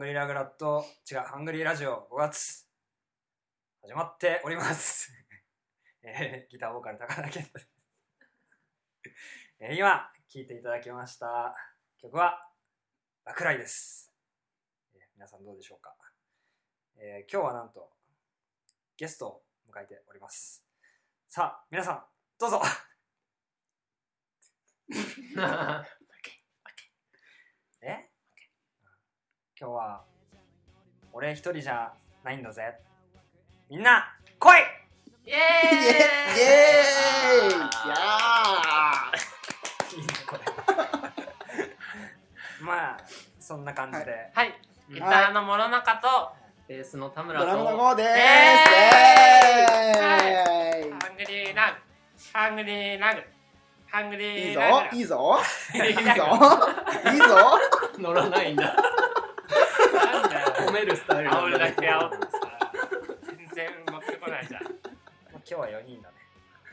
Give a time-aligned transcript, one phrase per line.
[0.00, 2.66] ングリーラグラット、違う、ハングリーラジオ5月、
[3.82, 5.12] 始まっております。
[6.00, 7.70] えーギターボーカル高田健太です。
[9.58, 11.54] えー今、聴いていただきました
[11.98, 12.50] 曲は、
[13.26, 14.10] 落雷です。
[14.94, 15.94] えー皆さんどうでしょうか、
[16.96, 17.92] えー今日はなんと、
[18.96, 20.64] ゲストを迎えております。
[21.28, 22.08] さあ、皆さん、
[22.38, 22.62] どうぞ
[29.60, 30.00] 今日は
[31.12, 31.92] 俺一人じゃ
[32.24, 32.78] ないんだぜ。
[33.68, 34.58] みんな来い！
[35.26, 35.36] イエイ！
[35.36, 37.48] エーイ！
[37.48, 37.94] いや
[39.96, 40.40] いいねこれ。
[42.64, 42.96] まあ
[43.38, 46.30] そんな感じで、はい、ギターの諸中と、
[46.66, 48.16] ベースの田ー村ドラムのと、ゴーでーすえ
[50.78, 50.90] イエーイ！
[50.90, 51.78] ハングリーラグ、
[52.32, 53.20] ハングリーラグ、
[53.90, 54.96] ハングリいいーラグ。
[54.96, 54.96] ぞ。
[54.96, 55.38] いいぞ。
[55.74, 56.00] いいぞ。
[57.12, 57.58] いいぞ。
[58.00, 58.74] 乗らないんだ。
[60.70, 62.38] 褒めるスタイル煽るだけ煽ねってさ、
[63.26, 64.62] 全然乗ってこないじゃん。
[64.62, 64.70] まあ
[65.34, 66.14] 今日は4人だね。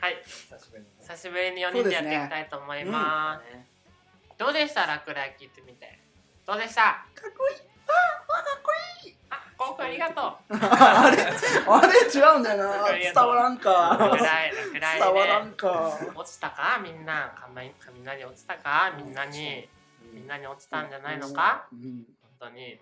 [0.00, 0.94] はい、久しぶりにね。
[1.02, 4.38] 久しぶりに4人でやっていきたいと思います。
[4.38, 5.98] どうでした落雷聞いてみて？
[6.46, 6.82] どうでした？
[7.18, 9.14] かっこいい。
[9.30, 10.54] あ、コウ君ありがとう。
[10.54, 11.18] あれ？
[11.66, 11.98] あれ？
[12.06, 12.86] 違うんだよな。
[12.94, 13.98] 伝わらんか。
[13.98, 15.50] 落雷、落伝雷でわらん。
[15.50, 15.98] か。
[16.14, 16.78] 落ちたか？
[16.80, 17.34] みんな。
[17.52, 18.94] 雷雷落ちたか？
[18.96, 19.68] みんなに。
[20.14, 21.66] みんなに落ちたんじゃないのか？
[21.72, 22.06] うん。
[22.38, 22.78] 本当に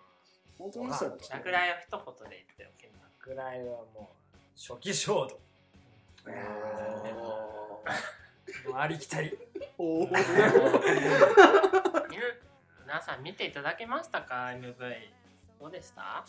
[0.58, 3.64] 本当にそうだ落雷を一言で言っておけばぐらいは
[3.94, 5.40] もう初期衝動。
[8.70, 9.36] もうありきたり。
[9.78, 10.08] おお
[12.86, 14.74] 皆さん見ていただけましたか？MV
[15.60, 16.24] どうでした？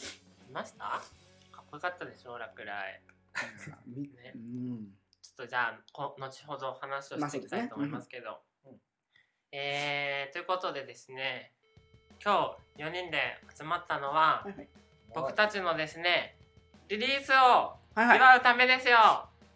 [0.47, 0.83] 見ました？
[1.51, 2.99] かっこよかったでしょ落雷
[3.87, 4.33] みね。
[4.35, 4.87] うん。
[5.21, 8.39] ちょっとじゃあこ後ほど話をしていきたいと思いますけど、
[9.51, 11.53] えー、ということでですね
[12.23, 14.67] 今日4人で集まったのははいはい。
[15.15, 16.35] 僕たちのですね
[16.89, 17.33] リリースを
[17.95, 18.17] はいはい。
[18.17, 18.97] 祝うためですよ、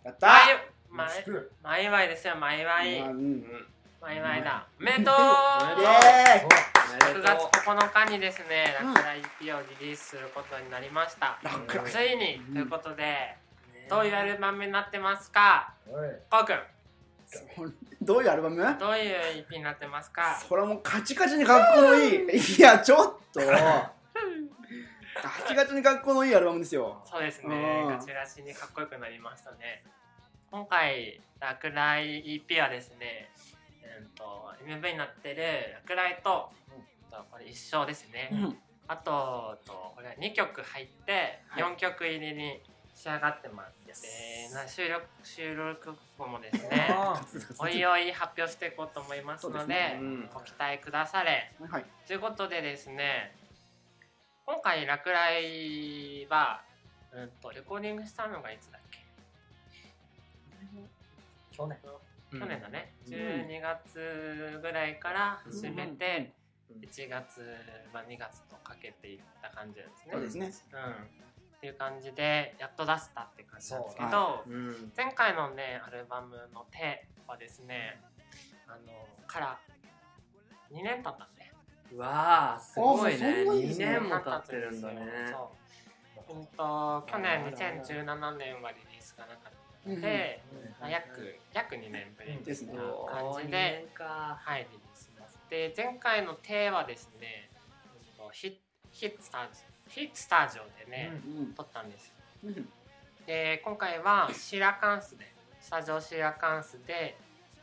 [0.03, 0.27] やった。
[0.89, 2.65] まい祝いわいですよまい。
[2.65, 3.43] わいまあうん。
[4.01, 4.65] まいだ。
[4.79, 5.15] おめでとう。
[5.79, 6.45] イエーイ。
[6.45, 6.49] お
[7.19, 8.93] 6月9日にですね、うん。
[8.95, 11.39] ラクラ EP をリリースすることになりました。
[11.85, 13.37] ついに、うんということで、
[13.89, 15.73] どういうアルバムになってますか？
[15.85, 16.59] こうくん、
[18.01, 18.57] どういうアルバム？
[18.79, 20.37] どういう EP になってますか？
[20.47, 22.57] それはもうカチカチにかっこのいい。
[22.57, 23.39] いやちょっと。
[25.21, 27.01] カチカチにかっこのいいアルバムですよ。
[27.05, 27.97] そうですね、うん。
[27.97, 29.83] ガチガチにかっこよくなりましたね。
[30.49, 33.29] 今回、落雷 EP はですね、
[33.83, 35.43] えー、と MV になってる
[35.85, 36.51] 落雷と、
[37.09, 38.29] とこれ一緒ですね。
[38.31, 38.57] うん。
[38.87, 41.63] あと、とこれ2曲入ってはい。
[41.63, 42.61] 4曲入りに
[43.01, 44.49] 仕上がってます。
[44.51, 47.19] でな収録収録後もですね、 あ
[47.57, 49.97] おいおい発表していこうと思いますので、ね。
[49.99, 50.29] うん。
[50.31, 51.51] ご期待くだされ。
[51.67, 53.35] はいということでですね、
[54.45, 56.61] 今回落雷は、
[57.11, 58.99] うんと、レコーディングしたのがいつだっけ？
[61.51, 61.79] 去年。
[62.31, 63.13] 去年だね、うん。
[63.13, 66.41] 12月ぐらいから始めて、うん
[66.79, 67.41] 1月、
[67.91, 70.13] まあ、2月とかけていった感じですね。
[70.13, 70.45] そうですね。
[70.71, 71.30] うん、
[71.61, 74.91] っていう感じでやっと出したって感じなんですけど、そううん。
[74.97, 78.01] 前回のねアルバムの手はですね
[78.67, 78.77] あの
[79.27, 79.59] から
[80.73, 81.51] 2年経ったんで。
[81.93, 83.43] うわーすごいね。
[83.43, 85.01] あもうそんなにです2ね年も経ってるんだね。
[85.29, 85.51] そ
[86.33, 86.33] う。
[86.33, 89.53] うんと去年2017年はリリースがなかっ
[89.83, 90.41] たので、
[90.79, 92.73] まあ、約約2年ぶりですね。
[92.73, 95.37] な感じ二ではい、リリースします。
[95.47, 97.51] で、前回の手はですね、
[98.17, 98.59] うんとヒ
[98.91, 99.70] ヒッツスタジオ、ヒッツ
[100.13, 101.53] スタジオでね、うん。
[101.53, 102.13] 撮ったんですよ。
[102.45, 102.69] うん。
[103.25, 105.25] で、今回はシーラカンスで、
[105.59, 107.17] スタジオシーラカンスで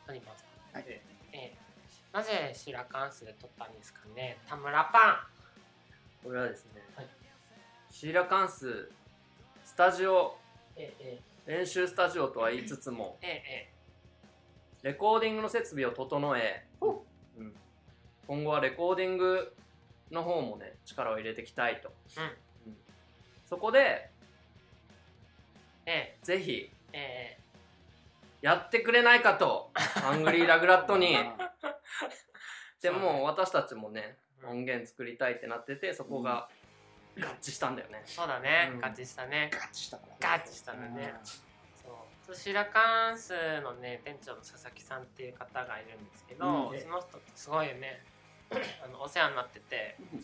[0.06, 0.78] 撮りました。
[0.78, 0.86] はい。
[0.88, 1.02] え
[1.32, 1.54] え
[2.12, 4.38] なぜシーラカンスで撮ったんですかね。
[4.48, 5.28] 田村パ
[6.22, 7.06] これはですね、はい。
[7.90, 8.90] シーラカンス
[9.64, 10.38] スタジオ
[10.76, 11.20] ンええ。
[11.46, 13.72] 練習スタジオとは言いつつもええ
[14.82, 16.90] レコーディングの設備を整え、う
[17.42, 17.52] ん。
[18.26, 19.52] 今後はレコーディング
[20.10, 22.25] の方もね力を入れていきたいと、うん。
[22.25, 22.26] う
[22.75, 22.76] ん。
[23.46, 24.10] そこで
[25.87, 27.38] ええぜひええ
[28.40, 29.70] やってくれないかと。
[29.75, 31.52] ハングリーラグラットにあ
[32.81, 34.50] でもう私たちもねうん。
[34.50, 36.49] 音源作りたいってなっててそこが
[37.16, 38.84] 合致したんだよね、そうだね、うん。
[38.84, 39.50] 合致したね。
[39.52, 41.14] ーガチしたからガチしたのね。
[42.25, 42.34] そう。
[42.37, 46.81] シーラカンスのね店長の佐々木さんっていう方がいるんですけど、うん。
[46.81, 48.05] その人すごいね
[48.50, 50.20] あのお世話になっててうん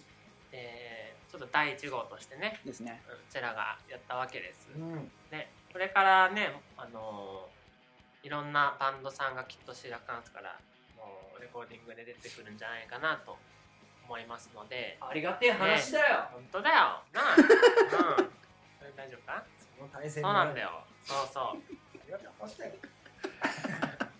[0.50, 3.02] でちょっと第1号としてねですね。
[3.08, 5.10] うちらがやったわけです、うん。
[5.32, 7.48] ね、これからねあの
[8.22, 10.56] いろんなバンドさんがきっとシーラカンスから
[10.96, 13.36] もうレコーディングで出てくるんじゃないかなと
[14.04, 14.96] 思いますので。
[15.00, 16.76] ありがてえ話だよ、本当だよ。
[16.76, 17.40] なあ、 う
[18.22, 18.30] ん、
[18.78, 19.44] それ大丈夫か？
[19.76, 20.84] その体制そうなんだよ。
[21.02, 21.62] そうそう。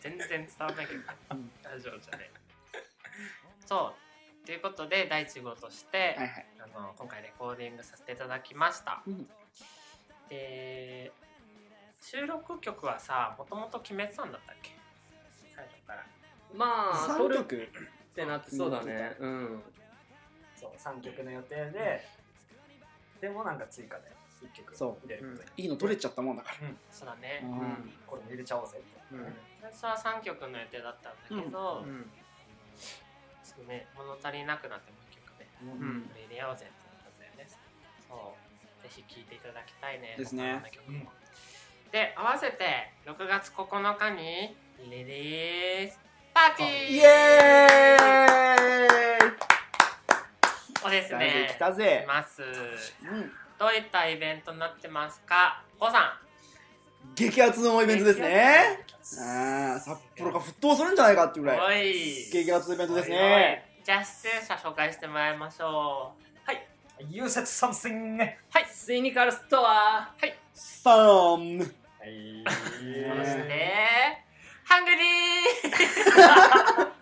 [0.01, 1.01] 全然伝わらないけど。
[1.63, 2.31] 大丈夫じゃね
[3.67, 3.95] そ
[4.43, 4.47] う。
[4.47, 6.47] ということで第1号として、はいはい。
[6.59, 9.03] あの今回レコーディングさせていただきました。
[9.07, 9.27] うん。
[10.29, 11.13] で
[12.01, 14.77] 収録曲はさもともと決めてたんだったっけ？
[15.55, 16.05] 最初から。
[16.55, 19.17] まあ撮3る曲ってなってそうだね。
[19.19, 19.63] うん。
[20.57, 22.07] そう3曲の予定で
[23.21, 25.07] でもなんか追加で1曲そう。
[25.07, 25.51] 入れることに。
[25.57, 26.57] いいの取れちゃったもんだから。
[26.91, 27.93] そうだね、うん。
[28.07, 28.79] これも入れちゃおうぜ
[29.13, 29.33] みたいな
[29.73, 32.11] 最初は3曲の予定だったんだけど、うん
[33.57, 36.03] ちょっとね物足りなくなってもう1曲ねうん。
[36.03, 37.47] これ入れようぜってなったんだよね。
[38.09, 38.83] そう。
[38.83, 40.17] ぜひ聴いていただきたいね。
[40.19, 40.63] ですね。
[41.93, 44.57] で合わせて6月9日に
[44.91, 46.01] リリース。
[46.35, 46.71] パーティー。
[46.91, 48.11] イエー
[50.83, 50.87] イ。
[50.87, 52.01] をですね来たぜ。
[52.05, 52.43] します。
[52.43, 55.63] うんどういったイベントになってますか？
[55.79, 56.21] コウさ
[57.15, 58.85] 激アツのイんベントですね。
[59.21, 61.95] あー札幌が沸騰するんじゃないかっていうぐらい。
[62.33, 63.65] 激アツイベントですね。
[63.85, 66.15] じゃあ出演者紹介してもらいましょ
[66.47, 66.51] う。
[66.51, 66.67] はい。
[67.11, 68.27] You said something は
[68.61, 68.67] い。
[68.73, 70.15] シニカルストア。
[70.55, 71.67] サームは
[72.07, 72.45] い。
[72.45, 72.51] そ
[73.25, 73.73] して
[74.65, 76.95] ハングリー。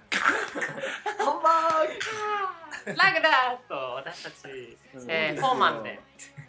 [1.18, 6.00] ハンバーラグだと私たち、うんえー、フォーマンで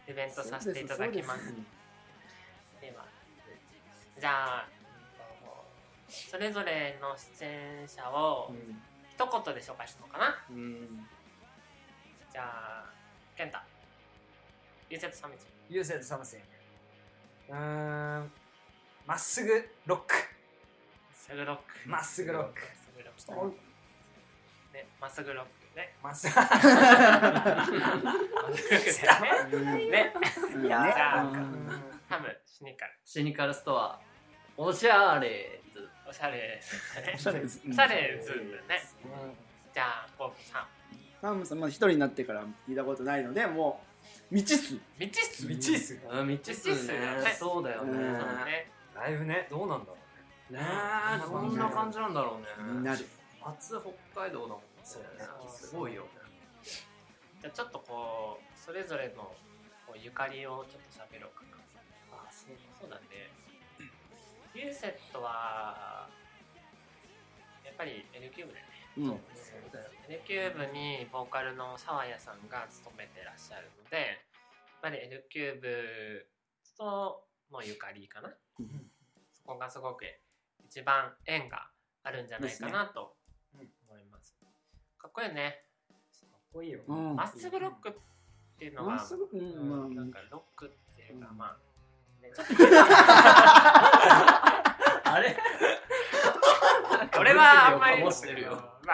[0.10, 1.53] イベントさせていただきます
[4.24, 4.65] じゃあ
[6.08, 8.53] それぞれの出演者を
[9.12, 10.46] 一言で紹介したのかな？
[10.50, 11.06] うん。
[12.32, 12.86] じゃあ
[13.36, 13.60] 健太。
[14.89, 16.39] ゆうせつさみち You said something
[17.50, 18.32] うーん
[19.06, 20.15] まっすぐロック
[21.13, 21.63] すぐロック。
[21.86, 22.62] まっすぐロック。
[22.62, 23.58] まっすぐロック。
[24.74, 25.96] ねまっすぐロックね。
[26.01, 26.48] まっすぐまっ
[27.65, 27.86] すぐロ
[29.15, 29.89] ックね。
[29.89, 30.13] ね
[30.56, 30.65] うん。
[30.65, 31.70] いやじゃあうん
[32.08, 32.92] ハムシニカル。
[33.03, 34.00] シニカルストア
[34.55, 35.89] おしゃれず。
[36.07, 36.62] おしゃれ
[37.15, 37.62] おしゃれです。
[37.67, 38.60] おしゃれズームね。
[39.74, 40.67] じゃあコウさん
[41.19, 43.81] サムさんまあ一人になってから聞いたことないのでも
[44.31, 44.77] う未知数。
[45.00, 45.48] 未知数？
[45.48, 46.00] 未知数。
[46.12, 47.00] うん未知数ね。
[47.39, 48.69] そうだよね。
[48.95, 49.98] ライブねどうなんだろ
[50.51, 50.60] うね。
[50.60, 50.65] ね
[51.15, 52.81] えどんな感じなんだろうね。
[52.83, 53.03] なで
[53.41, 53.81] 初
[54.13, 54.63] 北海道だもんね。
[54.83, 55.10] そうね。
[55.50, 56.10] すごいよね。
[57.41, 59.33] じゃあちょっとこうそれぞれの
[59.88, 61.43] こうゆかりをちょっと喋ろうか。
[62.12, 63.01] なあそうそうだね
[64.55, 66.07] ユーセットは
[67.65, 68.72] やっぱり N キューブだよね。
[68.98, 69.05] うん。
[69.07, 69.17] そう
[70.10, 74.07] N キューブにボーカルの沢谷さんが務めてらっしゃるのでやっ
[74.81, 76.27] ぱり N キューブ
[76.77, 78.29] とのゆかりかな、
[78.60, 78.67] うん。
[79.33, 80.05] そこがすごく
[80.65, 81.67] 一番縁が
[82.03, 83.15] あるんじゃないかなと
[83.53, 83.63] 思
[84.00, 84.36] います。
[84.98, 85.65] かっこいいね。
[85.89, 86.86] かっこいいよね。
[86.88, 87.15] うん。
[87.15, 87.93] まっすぐロックっ
[88.57, 91.38] ていうのがまっすぐうんなんかロックっていうか、うん。
[91.38, 91.57] まあ、
[92.22, 92.53] ね、ちょっと
[95.13, 95.38] あれ？
[97.20, 98.12] 俺はあんまりまあ
[98.86, 98.93] ま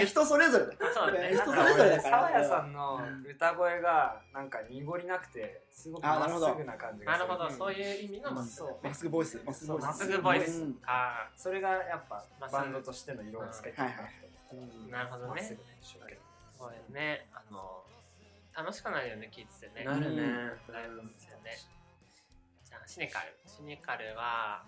[0.00, 0.78] あ人それぞれだよ。
[0.94, 1.34] そうだね。
[1.34, 2.18] 人それぞれだから。
[2.18, 6.46] 沢谷さんの歌声がなんか濁りなくてすごくまっあなるほど。
[6.48, 7.28] すぐな感じがする。
[7.28, 7.52] なるほど、ん。
[7.58, 9.42] そういう意味のまっすぐ、そうまっすぐボイス。
[9.44, 9.84] まっすぐボイス。
[9.84, 10.62] まっすぐボイス。
[10.62, 10.82] うん。
[10.86, 13.88] あそれがやっぱバンドとしての色をつけてる
[14.90, 15.28] なるほどね。
[15.28, 16.20] まっすぐね一生懸命
[16.58, 17.28] そうね。
[17.34, 17.84] あの
[18.56, 19.84] 楽しくなるよね聞いててね。
[19.84, 20.22] なるね。
[20.72, 21.58] ライブですよね
[22.64, 23.36] じゃあシニカル。
[23.46, 24.64] シニカルは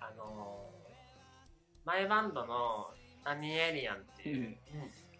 [0.00, 0.64] あの
[1.84, 2.86] マイバンドの
[3.24, 4.56] ダニエリアンっていう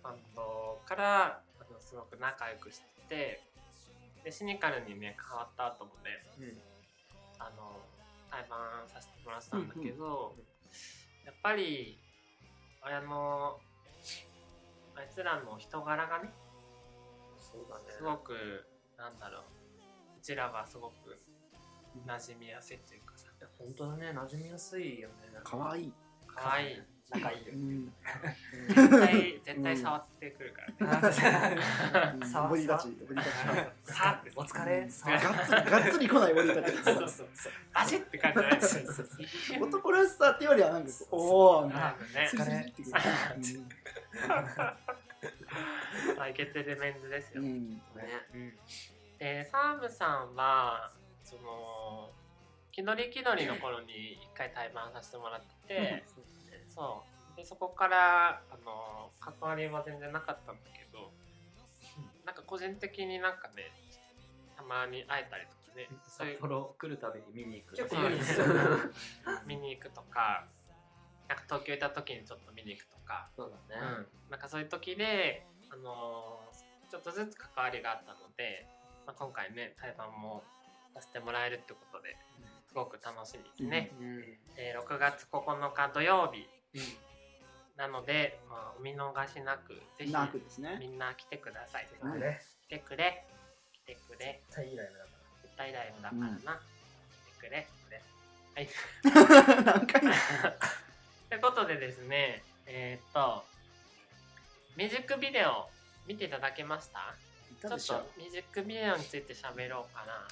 [0.03, 3.41] バンドからあのすごく仲良くしてて
[4.25, 6.55] でシニカルにね変わった後もね
[7.39, 7.81] あの
[8.31, 10.35] 対バンさせてもらってたんだけど、
[11.25, 11.99] やっぱり
[12.83, 13.59] あの
[14.95, 16.31] あいつらの人柄がね
[17.37, 17.85] そうだね。
[17.97, 18.67] すごく
[18.99, 19.43] なんだろう
[20.19, 21.17] うちらはすごく
[22.07, 23.03] 馴染みやすいっていう
[23.59, 24.11] 本当だね。
[24.11, 25.15] 馴染みやすいよね。
[25.45, 25.85] かわい。
[25.85, 25.93] い
[26.27, 26.83] 可愛い。
[27.11, 27.53] 仲いいよ。
[27.55, 27.93] うん。
[28.69, 33.25] 絶対絶対触ってくるからね、さわボディタッチボディタッ
[33.87, 34.91] チさお疲れ。
[34.91, 37.53] さがっつり来ないボディタッチそうそうそう。
[37.73, 38.79] バシッって感じじゃないです
[39.55, 41.69] よ男らしさっていうよりはなんかおおな。
[41.69, 42.29] んかね。
[42.29, 42.95] スリスリってくる。
[46.21, 47.71] あいけてるメンズですよ、うん。
[47.71, 47.81] ね。
[49.19, 50.93] でサームさんは
[51.25, 52.11] その
[52.79, 56.05] 気取り気取りの頃に一回対バンさせてもらってて
[56.71, 57.03] そ
[57.35, 57.37] う。
[57.37, 61.11] でそこからあの関わりは全然なかったんだけど
[62.25, 63.75] なんか個人的になんかね
[64.57, 67.75] たまに会えたりとかね札幌来るたびに見に行く。
[67.75, 69.43] 結構そう。
[69.47, 70.47] 見に行くとか
[71.27, 73.83] なんか東京行った時にちょっと見に行くとか、そうだね。
[73.83, 76.59] うん、なんかそういう時で、あのー
[76.91, 78.67] ちょっとずつ関わりがあったので、
[79.05, 80.43] まあ、今回ね対バンも
[80.95, 82.17] させてもらえるってことで
[82.69, 84.25] すごく楽しみですね、うん。
[84.57, 86.47] えー6月9日土曜日。
[87.77, 90.77] なので、まあ、お見逃しなくぜひなくですね。
[90.81, 91.89] みんな来てください。
[92.03, 92.21] うん。
[92.21, 92.43] ね。
[92.67, 93.25] 来てくれ。
[93.73, 94.43] 来てくれ。
[94.49, 95.11] 絶対いいライブだか
[95.43, 96.61] 絶対ライブだからな、
[97.39, 97.69] 来てくれ。
[98.55, 98.69] はい。
[99.65, 100.13] 何回も
[101.31, 103.45] ということでですね、えーっと、
[104.77, 105.69] ミュージックビデオ
[106.07, 107.15] 見ていただけました？
[107.61, 110.27] ちょっとミュージックビデオについて喋ろうかな。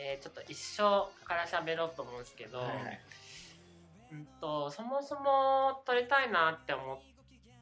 [0.00, 3.00] えーちょっと一生から喋ろうと思うんですけど、はいはい。
[4.12, 6.98] うんとそもそも撮りたいなって思っ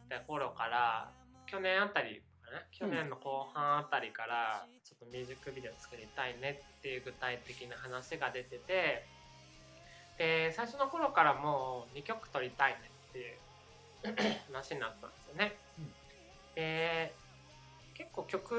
[0.08, 1.10] た頃から
[1.46, 2.22] 去年あたり
[2.70, 9.04] 去年の後半あたりからちょっとミュージックビデオ作りたいねっていう具体的な話が出てて
[10.18, 12.78] で最初の頃からもう2曲撮りたいね
[13.10, 13.36] っていう
[14.52, 15.56] 話になったんですよね。
[16.54, 17.12] で
[17.94, 18.54] 結構曲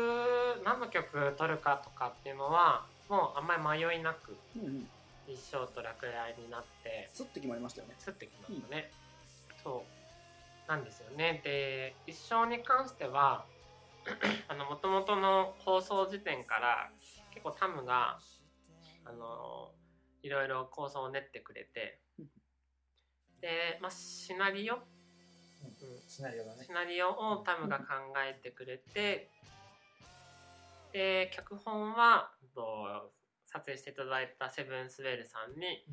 [0.66, 4.90] 何の曲撮るかとかっていうのはもうあんまり迷いなくうんうん。
[5.28, 7.96] 一生と落雷になってスッて決まりましたよね。
[8.00, 8.92] すってきましたね、
[9.62, 9.84] そ
[10.68, 11.42] うなんですよね。
[11.44, 13.46] で一生に関しては
[14.48, 16.90] あの元々の放送時点から
[17.32, 18.20] 結構タムが
[19.04, 19.72] あの
[20.24, 22.00] いろいろ構想を練ってくれて
[23.42, 24.82] で、まあ、シナリオ、うん、
[26.08, 26.64] シナリオだね。
[26.64, 27.86] シナリオをタムが考
[28.26, 29.30] えてくれて
[30.98, 33.12] で脚本はと
[33.46, 35.86] 撮影していただいたセブンスウェルさんに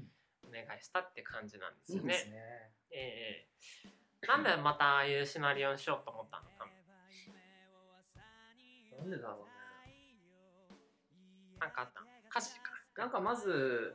[0.42, 2.08] お願いしたって感じなんですよね。
[2.08, 2.37] ですね。
[2.90, 3.46] え
[3.84, 6.73] えなんでまたああいうシナリオにしようと思ったのタム
[8.99, 10.78] なんでだろうね。
[11.61, 12.73] なんかあった歌詞か。
[12.96, 13.94] なんかまず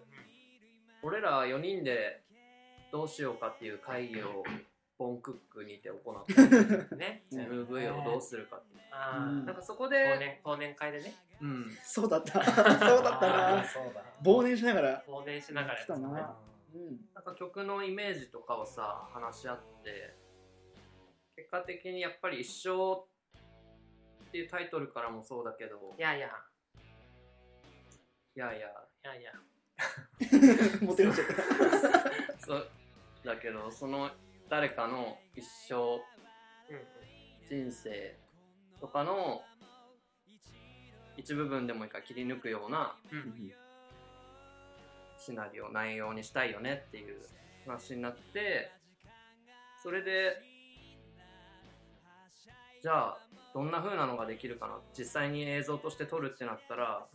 [1.02, 2.22] 俺ら4人で
[2.92, 4.44] どうしようかっていう会議を
[5.00, 6.26] ボンクックにて行っ
[6.90, 7.24] たね。
[7.32, 7.40] うん。
[7.40, 8.82] MV をどうするかっていう。
[8.92, 11.16] あなんかそこ忘で、年忘年会でね。
[11.42, 12.44] うん、そうだった。
[12.44, 12.54] そう
[13.02, 14.04] だったあなそうだ。
[14.22, 15.04] 忘年しながら。
[15.08, 16.38] 忘年しながらやってたね来たな。
[16.76, 17.10] うん。
[17.16, 20.18] なんか曲のイメージとかをさ話し合って
[21.38, 23.06] 結果的にやっぱり一生
[24.28, 25.96] っていうタイトルからもそうだけど。
[25.98, 26.28] いやいや。
[28.36, 28.68] いやいや。
[28.68, 29.32] いやいや。
[30.86, 31.28] モテるちゃっ
[32.38, 32.70] たそう。
[33.24, 34.12] だけどその
[34.50, 36.02] 誰かの一生
[37.48, 38.18] 人生
[38.80, 39.42] とかの
[41.18, 42.96] 一部分でもいいから切り抜くような
[45.18, 47.18] シナリオ内容にしたいよねっていう
[47.68, 48.72] 話になって
[49.84, 50.42] それで
[52.82, 53.18] じゃあ
[53.54, 54.80] どんな風なのができるかな？
[54.98, 57.06] 実際に映像として撮るってなったら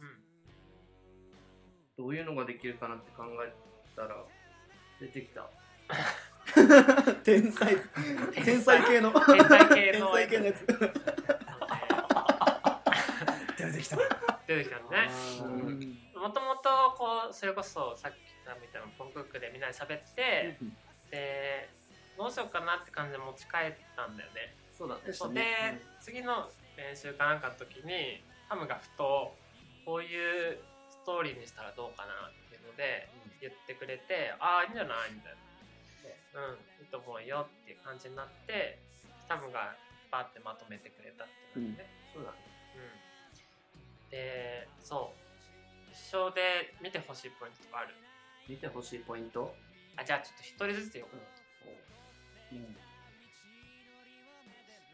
[1.96, 3.54] どういうのができるかなって考え
[3.96, 4.16] たら
[5.00, 5.48] 出てきた。
[7.24, 7.76] 天才。
[8.44, 9.12] 天才系の。
[9.12, 10.66] 天才系の天才系のやつ。
[13.56, 13.96] 出てきた。
[14.46, 15.08] 出てきたのね。
[15.40, 15.98] うん。
[16.20, 18.16] もともとこうそれこそさっき
[18.60, 20.58] みたいなポンクックでみんなで喋って
[21.10, 21.68] で
[22.16, 24.54] どうしようかなって感じで持ち帰ったんだよね。
[24.72, 25.12] そうだね。
[25.12, 25.34] そう。
[25.34, 25.44] で
[26.00, 29.34] 次の練習かなんかの時にハムがふと
[29.84, 30.58] こういう
[30.90, 33.08] ストーリーにしたらどうかなっていうので
[33.40, 35.43] 言ってくれてああいいんじゃないみたいな
[36.34, 38.78] うんいいと思うよっていう感じになって
[39.28, 39.76] ハムが
[40.10, 42.30] バーってまとめてくれたっていうのね、そうだ。
[42.32, 42.36] ね
[42.74, 42.78] う
[44.08, 45.24] ん、でそう。
[45.90, 47.94] 一生で見てほしいポイントとかある？
[48.48, 49.54] 見てほしいポイント？
[49.96, 51.06] あじゃあちょっと一人ずつよ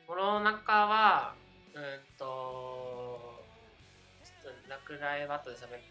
[0.06, 1.34] この中は
[1.72, 1.82] うん
[2.18, 3.42] と
[4.22, 5.82] ちょっと落雷は後でしゃべ落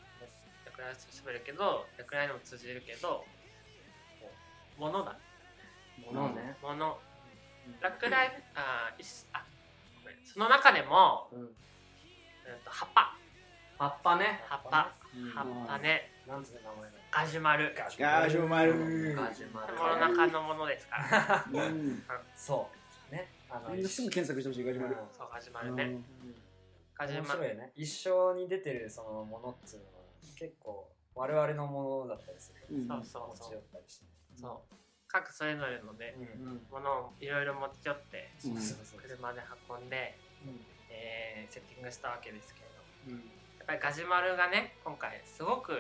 [0.77, 3.25] 雷はしゃべるけど落雷にも通じるけど
[4.77, 5.17] ものだ
[6.05, 6.57] ものね。
[6.61, 6.99] もの
[7.81, 8.15] 落雷
[8.55, 9.45] あいしあ
[10.01, 10.15] ごめん。
[10.25, 11.41] その中でも、うん。
[11.41, 11.47] うん、
[12.65, 13.15] と葉っぱ。
[13.77, 14.41] 葉っぱね。
[14.47, 14.93] 葉っぱ。
[15.15, 16.11] うん葉っぱね。
[16.27, 17.73] なんつう名前だガジュマル。
[17.75, 19.15] ガジュマル。
[19.15, 19.73] ガジュマル。
[19.75, 21.45] この中のものですから。
[21.51, 22.03] うん。
[22.35, 22.69] そ
[23.11, 23.13] う。
[23.13, 23.31] ね。
[23.49, 24.95] あのみんなすぐ検索してほしいガージュマル。
[25.11, 26.01] そうガジュマルね。
[26.95, 27.39] ガジュ面マル。
[27.39, 27.71] 白いよね。
[27.75, 29.89] 一生に出てるそのものっつうのは
[30.37, 32.65] 結構我々のものだったりする。
[32.87, 33.27] そうそうそう。
[33.29, 34.05] 持ち寄ったりして。
[34.39, 34.75] そう
[35.11, 36.15] 各それぞれのね
[36.71, 38.31] ものをいろいろ持ち寄って
[39.01, 40.59] 車で運んで、うん。
[40.89, 42.67] えーセッティングしたわけですけれ
[43.09, 43.15] ど。
[43.15, 43.25] うん。
[43.57, 45.73] やっぱりガジュマルがね今回すごく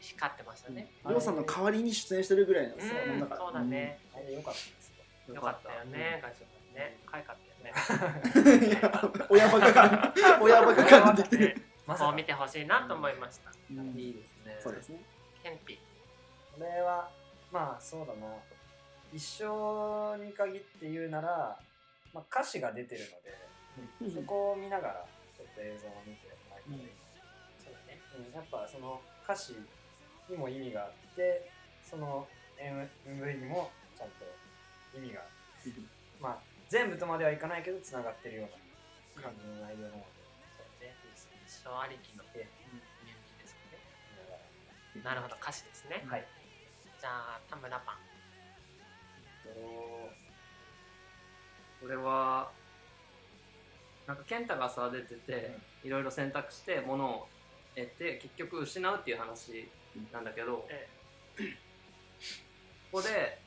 [0.00, 3.36] 光ってましたね、りょうさんの代わりに出演してるぐらいのうん、その中。
[3.36, 4.92] そうだね、あれ良かったです
[5.28, 5.34] よ。
[5.34, 6.98] よかったよね、ガジュマルね。
[7.06, 8.80] 可愛かったよね。
[9.28, 10.14] 親バカ感。
[10.40, 11.16] 親バカ感。
[11.16, 11.54] 出てる。
[11.54, 12.06] ねまさか。
[12.06, 13.88] こう見てほしいなと思いました、うん。
[13.98, 14.58] いいですね。
[14.60, 15.04] そうですね。
[15.42, 15.78] ケンピ。
[16.56, 17.10] これは
[17.52, 18.26] まあそうだな。
[19.12, 21.58] 一生に限って言うなら、
[22.14, 26.90] まあ、歌詞が出てるのでそこを見ながらちょっと映像を見てもらいたい、
[27.58, 27.98] そうだね。
[28.14, 28.34] うん。
[28.34, 29.56] やっぱその歌詞
[30.28, 31.50] にも意味があって
[31.82, 32.26] その
[33.06, 34.26] MV にもちゃんと
[34.94, 35.26] 意味が
[36.20, 38.48] まあ全部とまではいかないけどつながってるよ
[39.16, 40.06] うな感じの内容なので
[40.54, 40.94] そうね。
[41.46, 42.46] 一生ありきのえ
[43.02, 43.82] 人気ですよね。
[44.94, 45.36] 見ながなるほど。
[45.42, 46.39] 歌詞ですね、らはい
[47.00, 47.96] じゃあ田村パン。
[49.44, 49.50] と
[51.80, 52.50] これは
[54.06, 57.26] なんか健太がさ出てていろいろ選択して物を
[57.74, 59.68] 得て結局失うっていう話
[60.12, 60.88] なんだけど、え
[62.92, 63.38] ここで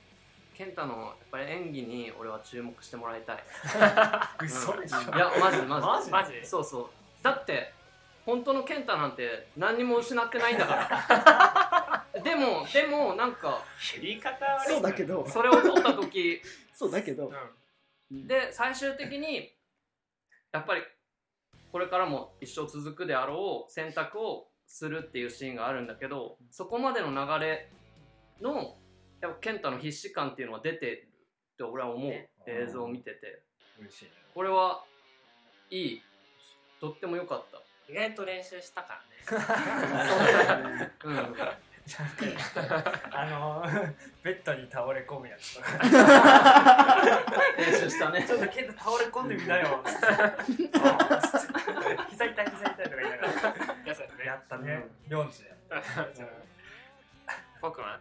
[0.55, 3.43] 健太のやっぱり演技に俺は注目してもらいたい。
[4.43, 5.87] 嘘でしょいやマジマジ。
[5.87, 6.11] マジ？
[6.11, 6.45] マジ？
[6.45, 6.89] そうそう。
[7.21, 7.73] だって
[8.25, 11.69] 本当の健太なんて何にも失ってないんだから
[12.23, 13.63] でもでもなんか
[14.01, 15.27] 言い方悪いそうだけど。
[15.27, 16.41] それを撮った時。
[16.73, 17.31] そうだけど。
[18.12, 18.27] うん。
[18.27, 19.51] で最終的に
[20.51, 20.81] やっぱり
[21.71, 27.69] これからも一生続くであろう選択をするっていうシーンがあるんだけどそこまでの流れ
[28.39, 28.77] の
[29.21, 31.09] やっぱ健太の必死感っていうのは出てる
[31.53, 32.29] って俺は思う、ね。
[32.45, 33.41] 映像を見てて。
[33.79, 34.83] 嬉しいこれは
[35.69, 36.01] いい。
[36.79, 37.62] とっても良かった。
[37.91, 40.91] 意外と練習したからね。
[41.05, 41.72] うん
[43.11, 43.65] あの
[44.23, 45.67] ベッドに倒れ込むやつとか。
[47.57, 48.23] 練習したね。
[48.25, 49.83] ちょっとケント倒れ込んでみなよ。
[52.09, 53.29] 膝痛い膝痛いとか言いながら
[53.85, 54.85] やつだねやったね。
[55.09, 55.55] 40や
[57.61, 57.99] 僕は？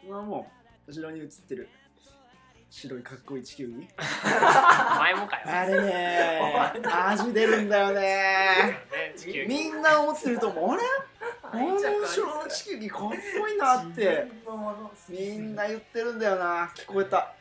[0.00, 0.50] それはも
[0.88, 1.68] う後ろに映ってる。
[2.68, 3.88] 白いかっこいい地球儀。
[4.98, 5.42] 前もかよ。
[5.46, 8.78] あれね 味出るんだよね。
[9.46, 10.72] みんな思ってると思う。
[10.72, 10.82] あれ？
[11.50, 11.82] この後
[12.22, 13.14] ろの地球儀かっこ
[13.48, 14.26] いいなって
[15.08, 16.70] みんな言ってるんだよな。
[16.74, 17.32] 聞こえた、あ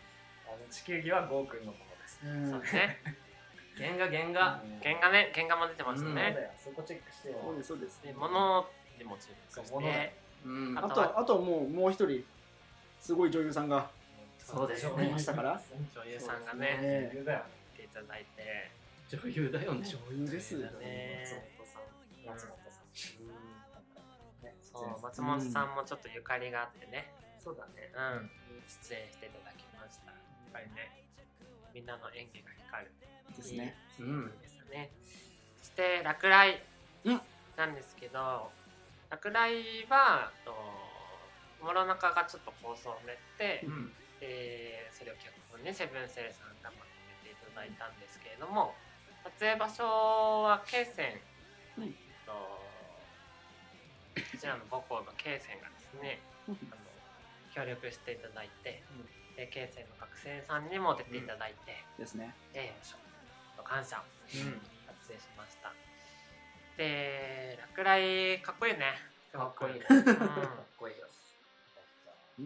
[0.51, 2.19] の地球儀はゴーくんのものです。
[2.25, 2.49] うん。
[2.51, 2.99] そうね。
[3.77, 4.61] 原画原画。
[4.63, 4.79] うん。
[4.81, 5.31] 原画ね。
[5.33, 7.37] 原画も出てましたね、そこチェックしてよ。
[7.43, 8.01] そうですそうです。
[8.03, 8.65] で物
[8.97, 9.67] でも注目して。
[9.67, 10.03] そう物だ。
[10.03, 10.09] よ
[10.45, 10.77] うん。
[10.77, 12.23] あとあともうもう一人
[13.01, 13.89] すごい女優さんが
[14.39, 15.61] そうですありましたから。
[15.93, 16.97] 女優さんがねね。
[17.11, 17.45] 余裕だよね。
[17.75, 18.71] 来ていただいて。
[19.09, 19.85] 女優だよね。
[19.85, 21.25] 女優ですよだね。
[22.25, 22.54] 松本さん
[24.75, 27.11] そう松本さんもちょっとゆかりがあってね。
[27.39, 27.91] そうだね。
[27.95, 28.29] うん。
[28.67, 30.11] 出演していただきました。
[30.11, 30.91] やっぱりね。
[31.73, 32.91] みんなの演技が光る。
[33.35, 33.75] ですね。
[33.99, 34.91] うんですね。
[35.57, 36.59] そして落雷
[37.05, 37.21] うん。
[37.55, 38.51] なんですけど
[39.09, 40.51] 落雷はと
[41.61, 43.91] 諸中がちょっと構想を練って、うん。
[44.19, 46.87] でそれを脚本にセブンセイさんがまと
[47.23, 48.73] めていただいたんですけれども
[49.23, 49.83] 撮影場所
[50.43, 51.19] は慶泉
[51.77, 51.93] うん
[52.25, 52.63] とこ
[54.45, 56.57] ちらの母校の慶泉がですねうん。
[56.69, 56.85] あの
[57.49, 58.83] 協力していただいて、
[59.33, 62.35] で慶泉の学生さんにも出ていただいて、ですね。
[62.53, 62.75] で
[63.63, 64.61] 感謝うん。
[64.85, 65.73] 撮影しました。
[66.77, 68.93] で落雷かっこいいね。
[69.33, 69.79] いい。
[69.79, 70.03] ねうん。
[70.05, 70.13] かっ
[70.77, 71.07] こいいよ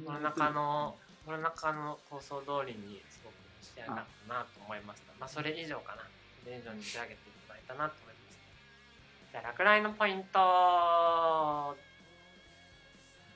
[0.06, 5.12] こ の中のこの中の構想通りにすごく仕上がったなと思いました。
[5.20, 6.04] まあそれ以上かな。
[6.46, 7.18] それ以上に仕上げてい
[7.50, 10.40] ただいたなと思いましたじゃあ落雷のポイント。
[10.40, 11.89] を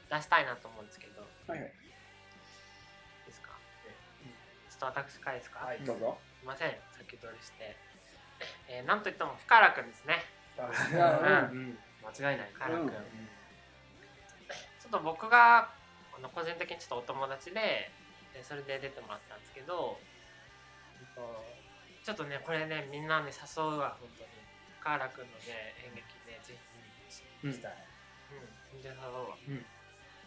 [0.09, 1.21] 出したいなと思うんですけど。
[1.47, 1.71] はいはい。
[3.25, 3.51] ですか？
[4.69, 5.79] ちょっと私からですか、はい。
[5.85, 6.17] どうぞ。
[6.39, 6.75] すいません。
[6.97, 7.75] 先取りして、
[8.67, 10.23] えー、なんといっても深原くんですね。
[10.57, 10.65] うう
[11.57, 12.91] ん間違いない深原くん、うん
[14.83, 15.71] ちょっと僕が
[16.13, 17.89] あの個人的にちょっとお友達で
[18.35, 19.97] でそれで出てもらったんですけど
[22.03, 24.29] ちょっとねこれねみんなに誘うわ本当に。
[24.81, 27.71] 深原くんのね演劇ねぜひうんしたい。
[28.35, 28.83] うん。
[28.83, 29.65] 全然誘うわ、うん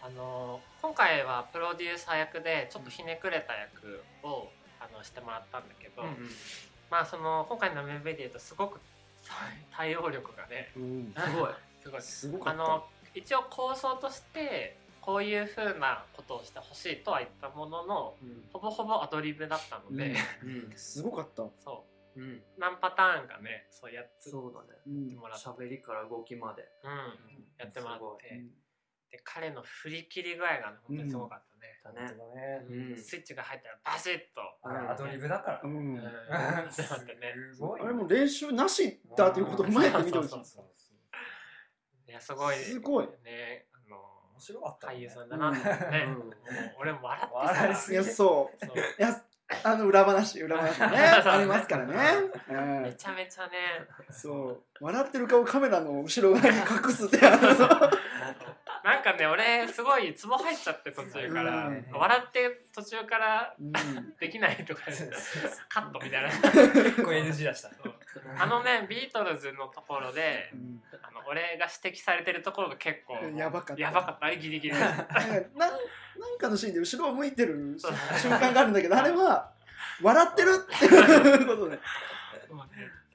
[0.06, 4.46] あの今回はプロデューサー役でちょっとひねくれた役を
[4.78, 6.08] あのしてもらったんだけど、うん
[6.88, 8.78] まあその今回の MV で言うとすごく
[9.76, 11.12] 対応力がねうん。
[11.18, 12.02] すごい。
[12.02, 12.40] すごい。
[12.46, 18.16] あの一応構想としてこういうふうなことをしてほしいとは言ったものの
[18.52, 20.14] ほぼほぼアドリブだったので、
[20.44, 20.72] うんうん。
[20.76, 21.42] すごかった。
[21.64, 22.20] そう。
[22.20, 22.34] ん。
[22.34, 24.80] う何パターンかねそうやってそうだね。
[24.86, 26.68] うんもらって、喋りから動きまで。
[26.84, 26.92] うん、
[27.58, 28.44] やってもらって
[29.10, 31.56] で彼の振り切り具合がね本当にすごかった
[31.92, 32.96] ね、うん。
[32.96, 35.68] スイッチが入ったらバシッと、あれアドリブだから。
[35.68, 35.96] ねうん。
[35.96, 36.02] う
[36.70, 42.10] すごいあれも練習なしだということを踏まえて見てほしいそうそう。
[42.10, 42.56] いやすごい。
[42.56, 43.06] すごい。
[43.24, 43.96] ねあの
[44.32, 45.58] 面白かった俳優さんだなって
[45.90, 46.14] ね、うん。
[46.14, 46.32] もう
[46.80, 48.66] 俺も笑ってさ笑いすぎそう。
[48.66, 48.76] そう。
[48.76, 49.22] いや
[49.62, 50.86] あの裏話裏話ね。
[50.86, 51.94] ありますからね、
[52.50, 53.52] うん、めちゃめちゃね。
[54.10, 54.62] そう。
[54.80, 57.48] 笑ってる顔カメラの後ろ側に隠すってあの
[58.86, 61.84] なんかね俺すごいツボ入っちゃって途中から、うん。
[61.92, 63.72] 笑って途中からうん。
[64.20, 64.82] できないとか
[65.68, 66.30] カットみたいな。
[66.30, 67.70] 結構 NG 出した。
[68.38, 70.80] あのねビートルズのところでうん。
[71.02, 73.82] あの俺が指摘されてるところが結構やばかった。
[73.82, 74.26] やばかった。
[74.26, 74.74] あれギリギリ。
[74.76, 75.04] でなんか
[75.56, 77.76] なんかのシーンで後ろを向いてる
[78.22, 79.50] 瞬間があるんだけどあれは
[80.00, 81.80] 笑ってるっていうことで。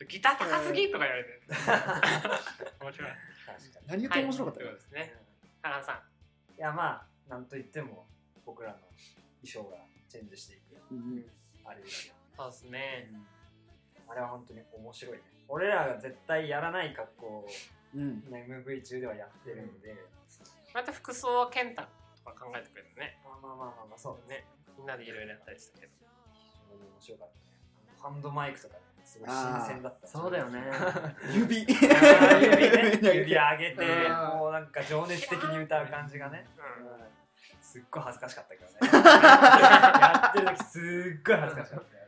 [0.09, 1.39] ギター高すぎとか言われて
[2.81, 3.09] 面白い
[3.45, 3.87] 確かに。
[3.87, 5.13] 何言っても面白かったですね
[5.61, 6.59] 原田さん。
[6.59, 8.05] いやまあなんといっても
[8.45, 8.77] 僕らの
[9.41, 9.77] 衣装が
[10.09, 11.25] チェンジしていくうん
[11.63, 13.11] あれですよそうですね。
[14.07, 15.23] あれは本当に面白いね。
[15.47, 17.47] 俺らが絶対やらない格好を
[17.93, 19.95] うん、MV 中ではやってるんで、
[20.73, 23.19] また服装は健太とか考えてくれるね。
[23.23, 24.45] まあまあまあまあまあそうねね。
[24.77, 25.91] みんなでいろいろやったりしたけど。
[26.31, 27.99] 非常に面白かったね。
[27.99, 30.61] ハンドマイクとかねすごい新鮮だったそうだよね。
[31.33, 31.59] 指。
[31.61, 31.89] 指ね。
[33.01, 34.13] 指指上げてうん。
[34.39, 36.45] もうなんか情熱的に歌う感じがね、
[37.61, 38.73] すっごい恥ずかしかったけどね。
[40.01, 40.79] やってる時す
[41.19, 42.03] っごい恥ずかしかったよ、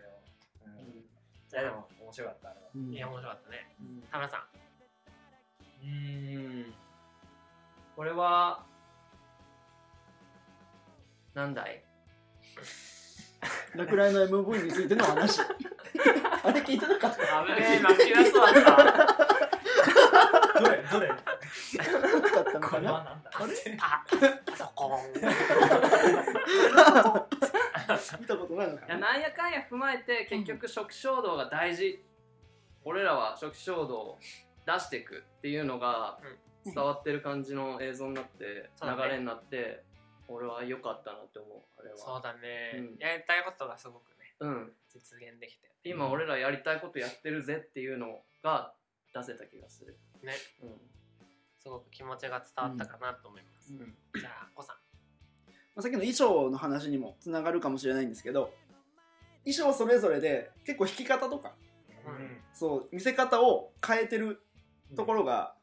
[0.66, 0.74] うん。
[0.82, 1.06] い
[1.52, 2.68] やでも面白かったあれは。
[2.76, 2.94] うん。
[2.94, 3.76] いや面白かったね。
[3.80, 4.02] うん。
[4.04, 4.42] 田村さん。
[5.82, 6.74] うーん。
[7.96, 8.66] これは
[11.34, 11.84] なんだい？
[13.76, 15.42] 落雷の MV についての話。
[16.44, 17.40] あれ聞いてなかった？
[17.40, 20.78] あぶねえ泣き出そうだったどれ？
[20.92, 21.08] どれ？
[21.08, 23.54] なかったのこかなれはなんだあれ？
[23.78, 24.04] パ
[24.52, 25.00] パソコン
[28.20, 28.86] 見たことないのか？
[28.86, 32.04] いやななんやかんや踏まえて結局初期衝動が大事、
[32.84, 34.20] 俺らは初期衝動を
[34.66, 36.38] 出していくっていうのがうん。
[36.66, 39.84] 伝わってる感じの映像になって、流れになって
[40.28, 41.98] 俺は良かったなって思うあれは。
[41.98, 42.98] そうだね、うん。
[43.00, 44.74] やりたいことがすごくねうん。
[44.90, 48.74] 実現できて今俺らやりたいことやってるぜっていうのが
[49.14, 49.98] 出せた気がする。
[50.24, 50.34] ね。
[50.62, 50.70] うん。
[51.60, 54.76] すごく気持ちが伝わったかなと思います、じゃあコさん。
[55.76, 58.54] まあ、さっきの衣装の話にもつながるかもしれないんですけど
[59.46, 61.54] 衣装それぞれで結構弾き方とか
[62.06, 62.42] うん。
[62.54, 64.42] そう見せ方を変えてる
[64.96, 65.56] ところが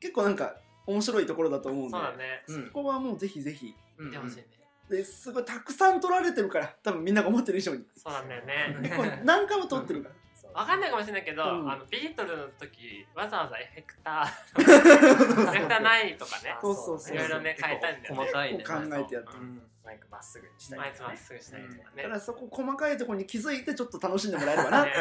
[0.00, 2.44] 結構なんか面白いところだと思うんでそうだね。
[2.46, 2.66] うん。
[2.66, 4.44] そこはもうぜひぜひうん見てほしいね、
[4.88, 7.84] ですごいたくさん撮られてるから多分みんなが思ってる以上に。
[7.96, 8.76] そうなんだよね。
[8.82, 10.14] 結構何回も撮ってるから。
[10.54, 11.70] わかんないかもしれないけど、うん。
[11.70, 16.56] あのビートルズの時わざわざエフェクター エフェクターないとかね。
[16.60, 18.20] そうそうそういろいろね変えたんだよね。
[18.20, 18.64] 細かいね。
[18.64, 19.32] 考えてやって。
[19.34, 19.44] るう。
[19.44, 19.62] ん。
[19.84, 21.14] マイクまっすぐにしたいつとかね。
[21.14, 22.02] まっすぐしたりとかね。
[22.02, 24.84] だからそこ細かいところに気づいてちょっと楽しんでもらえればな。
[24.86, 24.92] ね。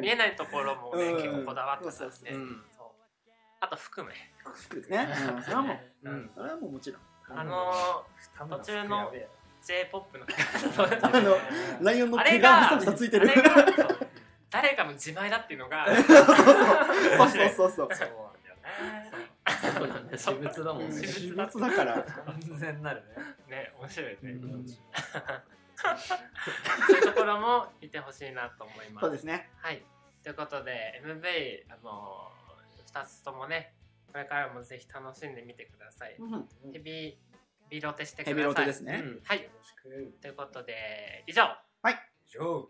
[0.00, 1.16] 見えないところもね、うん。
[1.16, 2.64] 結構こだわってたんで、そうそうそううん。
[2.76, 2.88] そう。
[3.60, 4.32] あと服ね。
[4.88, 6.10] ね、うん、それはもう。
[6.10, 6.30] うん。
[6.34, 8.04] それはもうもちろんあの
[8.38, 9.12] 途途中の
[9.62, 10.26] J−POP の。
[11.02, 11.36] あの
[11.80, 13.28] ライオンの毛あれががふさふさついてる。
[14.50, 17.70] 誰かの自前だっていうのが そうそうそうそう。
[17.70, 19.12] そうなんだよね。
[19.46, 23.02] そうだね私物だもんね私物だから完全なる
[23.48, 24.26] ねね面白いね、う
[24.58, 24.66] ん
[25.82, 25.88] そ
[26.94, 29.82] ういうところも見てほしいなと思いますそうですねはい
[30.22, 32.30] ということで MV あの
[32.94, 33.72] 2つともね
[34.12, 36.16] これからもぜひ楽しんでみてください。
[36.18, 36.48] うん。
[36.72, 37.18] ヘビ
[37.70, 38.34] ビロテしてください。
[38.34, 39.02] ヘビロテですね。
[39.02, 39.20] うん。
[39.24, 39.42] はい。
[39.42, 40.20] よろしく。
[40.20, 41.44] ということで以上。
[42.26, 42.68] 以上